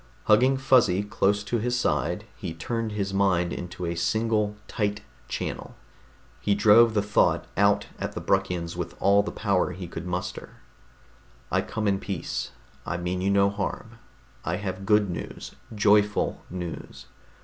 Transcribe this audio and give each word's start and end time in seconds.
Hugging 0.23 0.57
Fuzzy 0.57 1.03
close 1.03 1.43
to 1.43 1.59
his 1.59 1.79
side, 1.79 2.25
he 2.35 2.55
turned 2.55 2.93
his 2.93 3.13
mind 3.13 3.53
into 3.53 3.85
a 3.85 3.93
single 3.93 4.55
tight 4.67 5.01
channel. 5.27 5.75
He 6.39 6.55
drove 6.55 6.95
the 6.95 7.03
thought 7.03 7.45
out 7.55 7.85
at 7.99 8.13
the 8.13 8.19
Bruckians 8.19 8.75
with 8.75 8.95
all 8.99 9.21
the 9.21 9.31
power 9.31 9.73
he 9.73 9.87
could 9.87 10.07
muster: 10.07 10.53
_I 11.51 11.67
come 11.67 11.87
in 11.87 11.99
peace. 11.99 12.49
I 12.83 12.97
mean 12.97 13.21
you 13.21 13.29
no 13.29 13.51
harm. 13.51 13.99
I 14.43 14.55
have 14.55 14.87
good 14.87 15.07
news, 15.07 15.51
joyful 15.75 16.41
news. 16.49 17.05